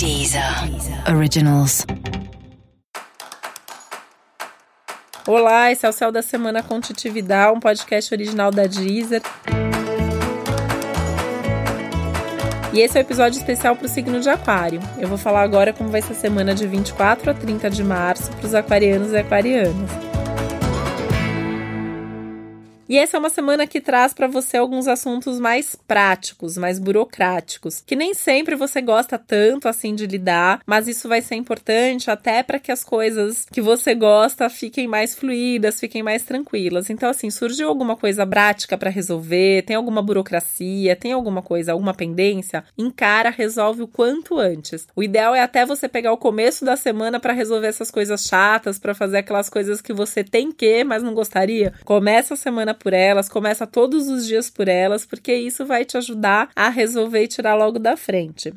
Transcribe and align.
Deezer 0.00 0.42
Originals. 1.14 1.84
Olá, 5.26 5.70
esse 5.70 5.84
é 5.84 5.88
o 5.90 5.92
Céu 5.92 6.10
da 6.10 6.22
Semana 6.22 6.62
com 6.62 6.80
Titividade, 6.80 7.54
um 7.54 7.60
podcast 7.60 8.14
original 8.14 8.50
da 8.50 8.66
Deezer. 8.66 9.20
E 12.72 12.80
esse 12.80 12.96
é 12.96 13.02
o 13.02 13.04
um 13.04 13.06
episódio 13.06 13.36
especial 13.36 13.76
para 13.76 13.84
o 13.84 13.88
signo 13.90 14.20
de 14.20 14.30
Aquário. 14.30 14.80
Eu 14.98 15.06
vou 15.06 15.18
falar 15.18 15.42
agora 15.42 15.70
como 15.70 15.90
vai 15.90 16.00
ser 16.00 16.14
a 16.14 16.16
semana 16.16 16.54
de 16.54 16.66
24 16.66 17.32
a 17.32 17.34
30 17.34 17.68
de 17.68 17.84
março 17.84 18.30
para 18.32 18.46
os 18.46 18.54
aquarianos 18.54 19.12
e 19.12 19.18
aquarianas. 19.18 20.09
E 22.90 22.98
essa 22.98 23.16
é 23.16 23.20
uma 23.20 23.30
semana 23.30 23.68
que 23.68 23.80
traz 23.80 24.12
para 24.12 24.26
você 24.26 24.56
alguns 24.56 24.88
assuntos 24.88 25.38
mais 25.38 25.76
práticos, 25.76 26.56
mais 26.56 26.80
burocráticos, 26.80 27.80
que 27.86 27.94
nem 27.94 28.14
sempre 28.14 28.56
você 28.56 28.82
gosta 28.82 29.16
tanto 29.16 29.68
assim 29.68 29.94
de 29.94 30.08
lidar, 30.08 30.60
mas 30.66 30.88
isso 30.88 31.08
vai 31.08 31.22
ser 31.22 31.36
importante 31.36 32.10
até 32.10 32.42
para 32.42 32.58
que 32.58 32.72
as 32.72 32.82
coisas 32.82 33.46
que 33.52 33.60
você 33.60 33.94
gosta 33.94 34.50
fiquem 34.50 34.88
mais 34.88 35.14
fluídas, 35.14 35.78
fiquem 35.78 36.02
mais 36.02 36.24
tranquilas. 36.24 36.90
Então, 36.90 37.08
assim, 37.08 37.30
surgiu 37.30 37.68
alguma 37.68 37.94
coisa 37.94 38.26
prática 38.26 38.76
para 38.76 38.90
resolver, 38.90 39.62
tem 39.62 39.76
alguma 39.76 40.02
burocracia, 40.02 40.96
tem 40.96 41.12
alguma 41.12 41.42
coisa, 41.42 41.70
alguma 41.70 41.94
pendência, 41.94 42.64
encara, 42.76 43.30
resolve 43.30 43.82
o 43.82 43.86
quanto 43.86 44.36
antes. 44.36 44.88
O 44.96 45.02
ideal 45.04 45.32
é 45.32 45.40
até 45.40 45.64
você 45.64 45.86
pegar 45.86 46.12
o 46.12 46.18
começo 46.18 46.64
da 46.64 46.74
semana 46.76 47.20
para 47.20 47.32
resolver 47.32 47.68
essas 47.68 47.88
coisas 47.88 48.24
chatas, 48.24 48.80
para 48.80 48.96
fazer 48.96 49.18
aquelas 49.18 49.48
coisas 49.48 49.80
que 49.80 49.92
você 49.92 50.24
tem 50.24 50.50
que, 50.50 50.82
mas 50.82 51.04
não 51.04 51.14
gostaria. 51.14 51.72
Começa 51.84 52.34
a 52.34 52.36
semana 52.36 52.79
por 52.80 52.92
elas, 52.92 53.28
começa 53.28 53.66
todos 53.66 54.08
os 54.08 54.26
dias 54.26 54.50
por 54.50 54.66
elas, 54.66 55.06
porque 55.06 55.34
isso 55.34 55.64
vai 55.66 55.84
te 55.84 55.96
ajudar 55.96 56.50
a 56.56 56.68
resolver 56.68 57.22
e 57.22 57.28
tirar 57.28 57.54
logo 57.54 57.78
da 57.78 57.96
frente. 57.96 58.52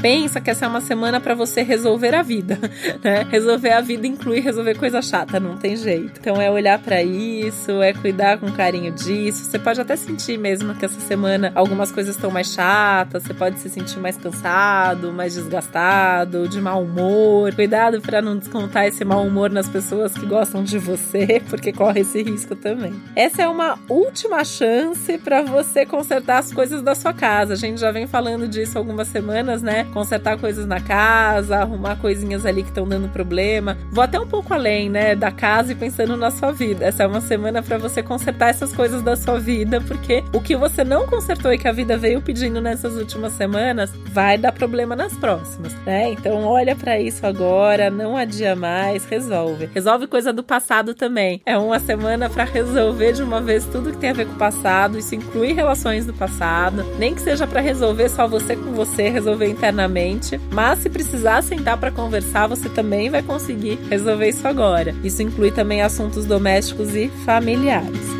Pensa 0.00 0.40
que 0.40 0.50
essa 0.50 0.64
é 0.64 0.68
uma 0.68 0.80
semana 0.80 1.20
para 1.20 1.34
você 1.34 1.62
resolver 1.62 2.14
a 2.14 2.22
vida, 2.22 2.58
né? 3.02 3.26
Resolver 3.30 3.70
a 3.70 3.80
vida 3.80 4.06
inclui 4.06 4.40
resolver 4.40 4.76
coisa 4.76 5.02
chata, 5.02 5.38
não 5.38 5.56
tem 5.56 5.76
jeito. 5.76 6.18
Então 6.20 6.40
é 6.40 6.50
olhar 6.50 6.78
para 6.78 7.02
isso, 7.02 7.82
é 7.82 7.92
cuidar 7.92 8.38
com 8.38 8.50
carinho 8.50 8.92
disso. 8.92 9.44
Você 9.44 9.58
pode 9.58 9.80
até 9.80 9.96
sentir 9.96 10.38
mesmo 10.38 10.74
que 10.74 10.84
essa 10.84 11.00
semana 11.00 11.52
algumas 11.54 11.92
coisas 11.92 12.14
estão 12.16 12.30
mais 12.30 12.48
chatas, 12.48 13.22
você 13.22 13.34
pode 13.34 13.58
se 13.58 13.68
sentir 13.68 13.98
mais 13.98 14.16
cansado, 14.16 15.12
mais 15.12 15.34
desgastado, 15.34 16.48
de 16.48 16.60
mau 16.60 16.82
humor. 16.82 17.54
Cuidado 17.54 18.00
para 18.00 18.22
não 18.22 18.36
descontar 18.36 18.86
esse 18.86 19.04
mau 19.04 19.24
humor 19.24 19.50
nas 19.50 19.68
pessoas 19.68 20.14
que 20.14 20.26
gostam 20.26 20.64
de 20.64 20.78
você, 20.78 21.42
porque 21.48 21.72
corre 21.72 22.00
esse 22.00 22.22
risco 22.22 22.56
também. 22.56 22.94
Essa 23.14 23.42
é 23.42 23.48
uma 23.48 23.78
última 23.88 24.44
chance 24.44 25.18
para 25.18 25.42
você 25.42 25.84
consertar 25.84 26.38
as 26.38 26.52
coisas 26.52 26.82
da 26.82 26.94
sua 26.94 27.12
casa. 27.12 27.54
A 27.54 27.56
gente 27.56 27.80
já 27.80 27.90
vem 27.90 28.06
falando 28.06 28.48
disso 28.48 28.78
algumas 28.78 29.08
semanas, 29.08 29.62
né? 29.62 29.86
Consertar 29.90 30.38
coisas 30.38 30.66
na 30.66 30.80
casa, 30.80 31.58
arrumar 31.58 31.96
coisinhas 31.96 32.46
ali 32.46 32.62
que 32.62 32.68
estão 32.68 32.86
dando 32.86 33.08
problema. 33.08 33.76
Vou 33.90 34.02
até 34.02 34.18
um 34.18 34.26
pouco 34.26 34.54
além, 34.54 34.88
né, 34.88 35.14
da 35.14 35.30
casa 35.30 35.72
e 35.72 35.74
pensando 35.74 36.16
na 36.16 36.30
sua 36.30 36.52
vida. 36.52 36.84
Essa 36.84 37.02
é 37.02 37.06
uma 37.06 37.20
semana 37.20 37.62
para 37.62 37.78
você 37.78 38.02
consertar 38.02 38.50
essas 38.50 38.72
coisas 38.72 39.02
da 39.02 39.16
sua 39.16 39.38
vida, 39.38 39.80
porque 39.80 40.22
o 40.32 40.40
que 40.40 40.56
você 40.56 40.84
não 40.84 41.06
consertou 41.06 41.52
e 41.52 41.58
que 41.58 41.68
a 41.68 41.72
vida 41.72 41.96
veio 41.96 42.22
pedindo 42.22 42.60
nessas 42.60 42.94
últimas 42.94 43.32
semanas 43.32 43.90
vai 44.12 44.38
dar 44.38 44.52
problema 44.52 44.94
nas 44.94 45.16
próximas, 45.16 45.74
né? 45.84 46.10
Então 46.10 46.44
olha 46.44 46.76
para 46.76 46.98
isso 47.00 47.26
agora, 47.26 47.90
não 47.90 48.16
adia 48.16 48.54
mais, 48.54 49.04
resolve. 49.04 49.68
Resolve 49.72 50.06
coisa 50.06 50.32
do 50.32 50.42
passado 50.42 50.94
também. 50.94 51.42
É 51.44 51.58
uma 51.58 51.78
semana 51.78 52.30
para 52.30 52.44
resolver 52.44 53.12
de 53.12 53.22
uma 53.22 53.40
vez 53.40 53.66
tudo 53.66 53.90
que 53.90 53.98
tem 53.98 54.10
a 54.10 54.14
ver 54.14 54.26
com 54.26 54.34
o 54.34 54.38
passado, 54.38 54.98
isso 54.98 55.14
inclui 55.14 55.52
relações 55.52 56.06
do 56.06 56.14
passado, 56.14 56.84
nem 56.98 57.14
que 57.14 57.20
seja 57.20 57.46
para 57.46 57.60
resolver 57.60 58.08
só 58.08 58.28
você 58.28 58.54
com 58.54 58.72
você, 58.72 59.08
resolver 59.08 59.48
internamente 59.48 59.79
internamente, 59.80 60.38
mas 60.52 60.80
se 60.80 60.90
precisar 60.90 61.42
sentar 61.42 61.78
para 61.78 61.90
conversar, 61.90 62.46
você 62.46 62.68
também 62.68 63.08
vai 63.08 63.22
conseguir 63.22 63.78
resolver 63.88 64.28
isso 64.28 64.46
agora. 64.46 64.94
Isso 65.02 65.22
inclui 65.22 65.50
também 65.50 65.80
assuntos 65.80 66.26
domésticos 66.26 66.94
e 66.94 67.08
familiares. 67.24 68.19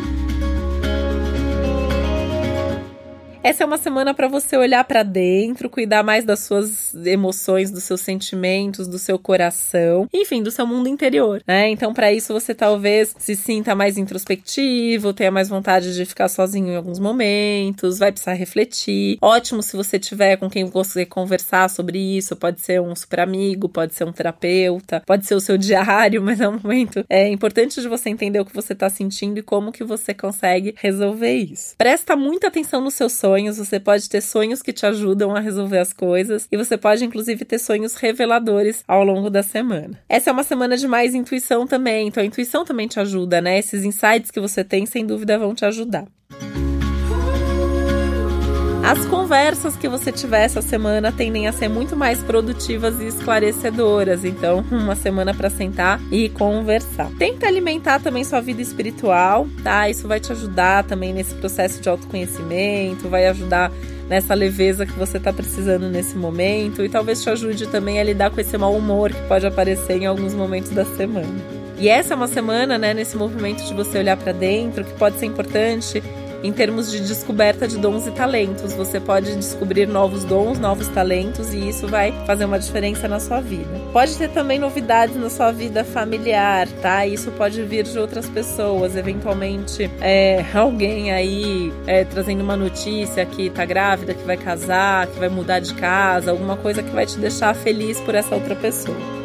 Essa 3.43 3.63
é 3.63 3.65
uma 3.65 3.79
semana 3.79 4.13
para 4.13 4.27
você 4.27 4.55
olhar 4.55 4.83
para 4.83 5.01
dentro, 5.01 5.67
cuidar 5.67 6.03
mais 6.03 6.23
das 6.23 6.41
suas 6.41 6.93
emoções, 7.07 7.71
dos 7.71 7.83
seus 7.83 8.01
sentimentos, 8.01 8.87
do 8.87 8.99
seu 8.99 9.17
coração, 9.17 10.07
enfim, 10.13 10.43
do 10.43 10.51
seu 10.51 10.67
mundo 10.67 10.87
interior, 10.87 11.41
né? 11.47 11.67
Então, 11.69 11.91
para 11.91 12.13
isso 12.13 12.33
você 12.33 12.53
talvez 12.53 13.15
se 13.17 13.35
sinta 13.35 13.73
mais 13.73 13.97
introspectivo, 13.97 15.11
tenha 15.11 15.31
mais 15.31 15.49
vontade 15.49 15.95
de 15.95 16.05
ficar 16.05 16.29
sozinho 16.29 16.67
em 16.67 16.75
alguns 16.75 16.99
momentos, 16.99 17.97
vai 17.97 18.11
precisar 18.11 18.33
refletir. 18.33 19.17
Ótimo 19.19 19.63
se 19.63 19.75
você 19.75 19.97
tiver 19.97 20.37
com 20.37 20.47
quem 20.47 20.65
você 20.65 21.03
conversar 21.03 21.67
sobre 21.67 21.97
isso, 21.97 22.35
pode 22.35 22.61
ser 22.61 22.79
um 22.79 22.95
super 22.95 23.21
amigo, 23.21 23.67
pode 23.67 23.95
ser 23.95 24.03
um 24.03 24.11
terapeuta, 24.11 25.01
pode 25.03 25.25
ser 25.25 25.33
o 25.33 25.41
seu 25.41 25.57
diário, 25.57 26.21
mas 26.21 26.39
é 26.39 26.47
um 26.47 26.59
momento 26.59 27.03
é 27.09 27.27
importante 27.27 27.81
de 27.81 27.87
você 27.87 28.07
entender 28.07 28.39
o 28.39 28.45
que 28.45 28.53
você 28.53 28.75
tá 28.75 28.87
sentindo 28.87 29.39
e 29.39 29.41
como 29.43 29.71
que 29.71 29.83
você 29.83 30.13
consegue 30.13 30.75
resolver 30.77 31.33
isso. 31.33 31.73
Presta 31.75 32.15
muita 32.15 32.47
atenção 32.47 32.79
no 32.79 32.91
seu 32.91 33.09
sonho 33.09 33.30
sonhos, 33.31 33.57
você 33.57 33.79
pode 33.79 34.09
ter 34.09 34.19
sonhos 34.19 34.61
que 34.61 34.73
te 34.73 34.85
ajudam 34.85 35.33
a 35.33 35.39
resolver 35.39 35.77
as 35.77 35.93
coisas 35.93 36.47
e 36.51 36.57
você 36.57 36.77
pode 36.77 37.05
inclusive 37.05 37.45
ter 37.45 37.59
sonhos 37.59 37.95
reveladores 37.95 38.83
ao 38.85 39.05
longo 39.05 39.29
da 39.29 39.41
semana. 39.41 39.97
Essa 40.09 40.29
é 40.29 40.33
uma 40.33 40.43
semana 40.43 40.75
de 40.75 40.85
mais 40.85 41.15
intuição 41.15 41.65
também, 41.65 42.09
então 42.09 42.21
a 42.21 42.25
intuição 42.25 42.65
também 42.65 42.89
te 42.89 42.99
ajuda, 42.99 43.39
né? 43.39 43.57
Esses 43.57 43.85
insights 43.85 44.31
que 44.31 44.39
você 44.41 44.65
tem, 44.65 44.85
sem 44.85 45.05
dúvida, 45.05 45.39
vão 45.39 45.55
te 45.55 45.63
ajudar. 45.63 46.05
As 48.91 49.05
conversas 49.05 49.77
que 49.77 49.87
você 49.87 50.11
tiver 50.11 50.43
essa 50.43 50.61
semana 50.61 51.13
tendem 51.13 51.47
a 51.47 51.53
ser 51.53 51.69
muito 51.69 51.95
mais 51.95 52.21
produtivas 52.21 52.99
e 52.99 53.05
esclarecedoras. 53.07 54.25
Então, 54.25 54.65
uma 54.69 54.97
semana 54.97 55.33
para 55.33 55.49
sentar 55.49 55.97
e 56.11 56.27
conversar. 56.27 57.09
Tenta 57.17 57.47
alimentar 57.47 58.01
também 58.01 58.25
sua 58.25 58.41
vida 58.41 58.61
espiritual, 58.61 59.47
tá? 59.63 59.89
Isso 59.89 60.09
vai 60.09 60.19
te 60.19 60.33
ajudar 60.33 60.83
também 60.83 61.13
nesse 61.13 61.33
processo 61.35 61.81
de 61.81 61.87
autoconhecimento, 61.87 63.07
vai 63.07 63.27
ajudar 63.27 63.71
nessa 64.09 64.33
leveza 64.33 64.85
que 64.85 64.99
você 64.99 65.15
está 65.15 65.31
precisando 65.31 65.87
nesse 65.87 66.17
momento 66.17 66.83
e 66.83 66.89
talvez 66.89 67.23
te 67.23 67.29
ajude 67.29 67.67
também 67.67 67.97
a 67.97 68.03
lidar 68.03 68.29
com 68.29 68.41
esse 68.41 68.57
mau 68.57 68.75
humor 68.75 69.13
que 69.13 69.21
pode 69.21 69.47
aparecer 69.47 70.01
em 70.01 70.05
alguns 70.05 70.33
momentos 70.33 70.71
da 70.71 70.83
semana. 70.83 71.61
E 71.79 71.87
essa 71.87 72.13
é 72.13 72.15
uma 72.17 72.27
semana, 72.27 72.77
né, 72.77 72.93
nesse 72.93 73.15
movimento 73.15 73.63
de 73.63 73.73
você 73.73 73.99
olhar 73.99 74.17
para 74.17 74.33
dentro, 74.33 74.83
que 74.83 74.93
pode 74.95 75.17
ser 75.17 75.27
importante 75.27 76.03
em 76.43 76.51
termos 76.51 76.91
de 76.91 76.99
descoberta 77.01 77.67
de 77.67 77.77
dons 77.77 78.07
e 78.07 78.11
talentos. 78.11 78.73
Você 78.73 78.99
pode 78.99 79.35
descobrir 79.35 79.87
novos 79.87 80.23
dons, 80.23 80.59
novos 80.59 80.87
talentos 80.87 81.53
e 81.53 81.69
isso 81.69 81.87
vai 81.87 82.13
fazer 82.25 82.45
uma 82.45 82.59
diferença 82.59 83.07
na 83.07 83.19
sua 83.19 83.41
vida. 83.41 83.69
Pode 83.91 84.15
ter 84.17 84.29
também 84.29 84.59
novidades 84.59 85.15
na 85.15 85.29
sua 85.29 85.51
vida 85.51 85.83
familiar, 85.83 86.67
tá? 86.81 87.05
Isso 87.05 87.31
pode 87.31 87.61
vir 87.63 87.83
de 87.83 87.97
outras 87.97 88.27
pessoas, 88.29 88.95
eventualmente 88.95 89.89
é, 90.01 90.43
alguém 90.53 91.11
aí 91.11 91.71
é, 91.87 92.03
trazendo 92.03 92.41
uma 92.41 92.55
notícia 92.55 93.25
que 93.25 93.49
tá 93.49 93.65
grávida, 93.65 94.13
que 94.13 94.23
vai 94.23 94.37
casar, 94.37 95.07
que 95.07 95.19
vai 95.19 95.29
mudar 95.29 95.59
de 95.59 95.73
casa, 95.73 96.31
alguma 96.31 96.57
coisa 96.57 96.81
que 96.81 96.89
vai 96.89 97.05
te 97.05 97.17
deixar 97.17 97.53
feliz 97.53 97.99
por 98.01 98.15
essa 98.15 98.35
outra 98.35 98.55
pessoa 98.55 99.20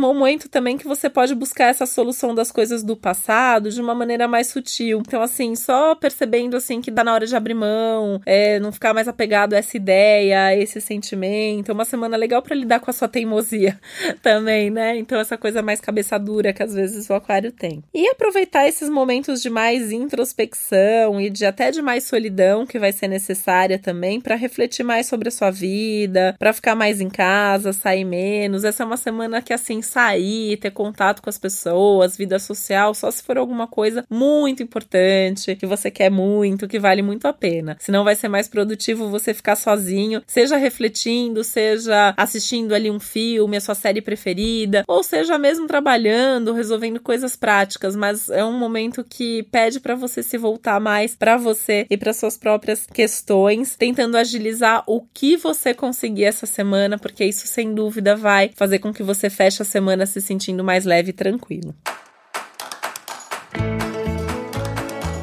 momento 0.00 0.48
também 0.48 0.76
que 0.76 0.86
você 0.86 1.08
pode 1.08 1.34
buscar 1.34 1.66
essa 1.66 1.86
solução 1.86 2.34
das 2.34 2.50
coisas 2.50 2.82
do 2.82 2.96
passado 2.96 3.70
de 3.70 3.80
uma 3.80 3.94
maneira 3.94 4.26
mais 4.26 4.48
sutil. 4.48 5.02
Então, 5.06 5.22
assim, 5.22 5.54
só 5.54 5.94
percebendo 5.94 6.56
assim 6.56 6.80
que 6.80 6.90
dá 6.90 7.04
na 7.04 7.12
hora 7.12 7.26
de 7.26 7.36
abrir 7.36 7.54
mão, 7.54 8.20
é, 8.24 8.58
não 8.58 8.72
ficar 8.72 8.94
mais 8.94 9.08
apegado 9.08 9.54
a 9.54 9.58
essa 9.58 9.76
ideia, 9.76 10.46
a 10.46 10.56
esse 10.56 10.80
sentimento. 10.80 11.70
É 11.70 11.74
uma 11.74 11.84
semana 11.84 12.16
legal 12.16 12.42
para 12.42 12.56
lidar 12.56 12.80
com 12.80 12.90
a 12.90 12.94
sua 12.94 13.08
teimosia 13.08 13.78
também, 14.22 14.70
né? 14.70 14.96
Então, 14.96 15.20
essa 15.20 15.36
coisa 15.36 15.62
mais 15.62 15.80
cabeça 15.80 16.18
dura 16.18 16.52
que 16.52 16.62
às 16.62 16.74
vezes 16.74 17.08
o 17.10 17.14
aquário 17.14 17.52
tem. 17.52 17.82
E 17.92 18.08
aproveitar 18.08 18.66
esses 18.66 18.88
momentos 18.88 19.42
de 19.42 19.50
mais 19.50 19.92
introspecção 19.92 21.20
e 21.20 21.28
de 21.28 21.44
até 21.44 21.70
de 21.70 21.82
mais 21.82 22.04
solidão 22.04 22.66
que 22.66 22.78
vai 22.78 22.92
ser 22.92 23.08
necessária 23.08 23.78
também 23.78 24.20
para 24.20 24.34
refletir 24.34 24.84
mais 24.84 25.06
sobre 25.06 25.28
a 25.28 25.32
sua 25.32 25.50
vida, 25.50 26.34
para 26.38 26.52
ficar 26.52 26.74
mais 26.74 27.00
em 27.00 27.08
casa, 27.08 27.72
sair 27.72 28.04
menos. 28.04 28.64
Essa 28.64 28.82
é 28.82 28.86
uma 28.86 28.96
semana 28.96 29.42
que 29.42 29.52
assim 29.52 29.82
sair, 29.90 30.56
ter 30.58 30.70
contato 30.70 31.20
com 31.20 31.28
as 31.28 31.38
pessoas, 31.38 32.16
vida 32.16 32.38
social, 32.38 32.94
só 32.94 33.10
se 33.10 33.22
for 33.22 33.36
alguma 33.36 33.66
coisa 33.66 34.04
muito 34.08 34.62
importante, 34.62 35.56
que 35.56 35.66
você 35.66 35.90
quer 35.90 36.10
muito, 36.10 36.68
que 36.68 36.78
vale 36.78 37.02
muito 37.02 37.26
a 37.26 37.32
pena. 37.32 37.76
Senão 37.80 38.04
vai 38.04 38.14
ser 38.14 38.28
mais 38.28 38.48
produtivo 38.48 39.08
você 39.08 39.34
ficar 39.34 39.56
sozinho, 39.56 40.22
seja 40.26 40.56
refletindo, 40.56 41.42
seja 41.42 42.14
assistindo 42.16 42.72
ali 42.72 42.90
um 42.90 43.00
filme, 43.00 43.56
a 43.56 43.60
sua 43.60 43.74
série 43.74 44.00
preferida, 44.00 44.84
ou 44.86 45.02
seja 45.02 45.36
mesmo 45.36 45.66
trabalhando, 45.66 46.52
resolvendo 46.52 47.00
coisas 47.00 47.34
práticas, 47.34 47.96
mas 47.96 48.28
é 48.30 48.44
um 48.44 48.56
momento 48.56 49.04
que 49.04 49.42
pede 49.44 49.80
para 49.80 49.96
você 49.96 50.22
se 50.22 50.38
voltar 50.38 50.80
mais 50.80 51.16
para 51.16 51.36
você 51.36 51.86
e 51.90 51.96
para 51.96 52.12
suas 52.12 52.36
próprias 52.36 52.86
questões, 52.86 53.74
tentando 53.76 54.16
agilizar 54.16 54.84
o 54.86 55.00
que 55.12 55.36
você 55.36 55.74
conseguir 55.74 56.24
essa 56.24 56.46
semana, 56.46 56.98
porque 56.98 57.24
isso 57.24 57.46
sem 57.46 57.74
dúvida 57.74 58.14
vai 58.14 58.50
fazer 58.54 58.78
com 58.78 58.92
que 58.92 59.02
você 59.02 59.28
feche 59.28 59.62
a 59.62 59.64
semana 59.64 59.79
se 60.06 60.20
sentindo 60.20 60.64
mais 60.64 60.84
leve 60.84 61.10
e 61.10 61.12
tranquilo. 61.12 61.74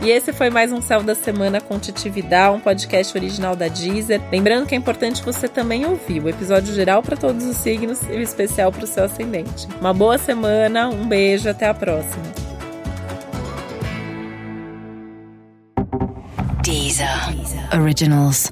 E 0.07 0.09
esse 0.09 0.31
foi 0.31 0.49
mais 0.49 0.71
um 0.71 0.81
Céu 0.81 1.03
da 1.03 1.13
Semana 1.13 1.59
com 1.59 1.77
Titividade, 1.77 2.55
um 2.55 2.61
podcast 2.61 3.17
original 3.17 3.57
da 3.57 3.67
Deezer. 3.67 4.21
Lembrando 4.31 4.65
que 4.65 4.73
é 4.73 4.77
importante 4.77 5.21
você 5.21 5.49
também 5.49 5.85
ouvir 5.85 6.23
o 6.23 6.29
episódio 6.29 6.73
geral 6.73 7.03
para 7.03 7.17
todos 7.17 7.43
os 7.43 7.57
signos 7.57 8.01
e 8.03 8.13
o 8.13 8.21
especial 8.21 8.71
para 8.71 8.85
o 8.85 8.87
seu 8.87 9.03
ascendente. 9.03 9.67
Uma 9.81 9.93
boa 9.93 10.17
semana, 10.17 10.87
um 10.87 11.05
beijo, 11.05 11.49
até 11.49 11.67
a 11.67 11.73
próxima. 11.73 12.23
Deezer. 16.63 17.07
Originals. 17.73 18.49